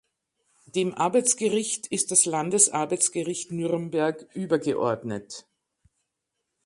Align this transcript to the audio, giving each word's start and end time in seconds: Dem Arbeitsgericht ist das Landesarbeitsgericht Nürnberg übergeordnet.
Dem 0.73 0.95
Arbeitsgericht 0.95 1.85
ist 1.85 2.09
das 2.09 2.25
Landesarbeitsgericht 2.25 3.51
Nürnberg 3.51 4.27
übergeordnet. 4.33 5.45